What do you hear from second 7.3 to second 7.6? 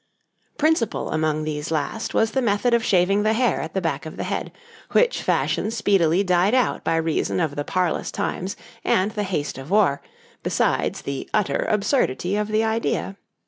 of